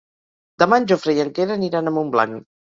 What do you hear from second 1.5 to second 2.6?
aniran a Montblanc.